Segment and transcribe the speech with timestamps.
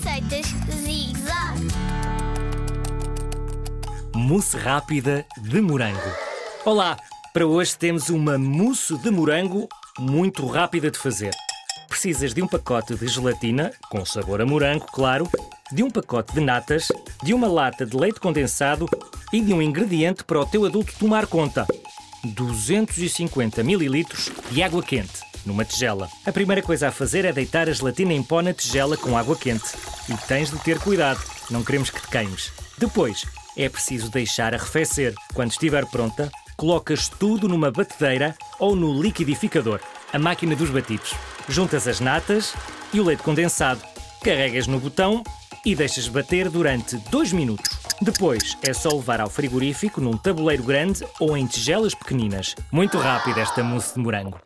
[0.00, 0.46] receitas
[0.82, 1.60] Zig Zag.
[4.14, 6.00] Mousse rápida de morango.
[6.64, 6.96] Olá,
[7.34, 9.68] para hoje temos uma mousse de morango
[9.98, 11.34] muito rápida de fazer.
[11.86, 15.28] Precisas de um pacote de gelatina, com sabor a morango, claro,
[15.70, 16.88] de um pacote de natas,
[17.22, 18.88] de uma lata de leite condensado
[19.32, 21.66] e de um ingrediente para o teu adulto tomar conta:
[22.24, 24.06] 250 ml
[24.50, 26.08] de água quente, numa tigela.
[26.24, 29.36] A primeira coisa a fazer é deitar a gelatina em pó na tigela com água
[29.36, 29.70] quente.
[30.08, 32.52] E tens de ter cuidado, não queremos que te queimes.
[32.78, 33.24] Depois,
[33.56, 35.14] é preciso deixar arrefecer.
[35.34, 39.80] Quando estiver pronta, colocas tudo numa batedeira ou no liquidificador,
[40.12, 41.14] a máquina dos batidos.
[41.48, 42.54] Juntas as natas
[42.92, 43.80] e o leite condensado.
[44.22, 45.22] Carregas no botão
[45.64, 47.78] e deixas bater durante 2 minutos.
[48.02, 52.54] Depois é só levar ao frigorífico num tabuleiro grande ou em tigelas pequeninas.
[52.72, 54.40] Muito rápido esta mousse de morango.